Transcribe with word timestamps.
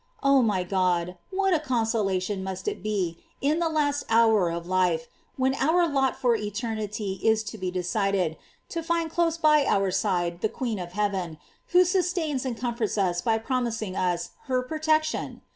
* 0.11 0.23
Oh 0.23 0.41
my 0.41 0.63
God, 0.63 1.15
what 1.29 1.53
a 1.53 1.59
consolation 1.59 2.43
must 2.43 2.67
it 2.67 2.81
be 2.81 3.19
in 3.39 3.59
that 3.59 3.71
last 3.71 4.03
hour 4.09 4.49
of 4.49 4.65
life, 4.65 5.05
when 5.37 5.53
our 5.53 5.87
lot 5.87 6.15
for 6.19 6.35
eternity 6.35 7.19
is 7.21 7.43
to 7.43 7.57
be 7.59 7.69
decided, 7.69 8.35
to 8.69 8.81
find 8.81 9.11
close 9.11 9.37
by 9.37 9.63
our 9.63 9.91
side 9.91 10.41
the 10.41 10.49
queen 10.49 10.79
of 10.79 10.93
heaven, 10.93 11.37
who 11.67 11.85
sustains 11.85 12.45
and 12.45 12.57
com 12.57 12.73
forts 12.73 12.97
us 12.97 13.21
by 13.21 13.37
promising 13.37 13.95
us 13.95 14.31
her 14.45 14.63
protection! 14.63 15.43